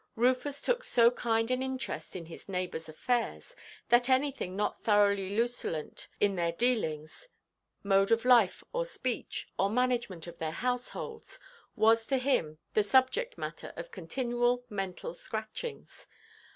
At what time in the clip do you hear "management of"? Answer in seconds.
9.69-10.39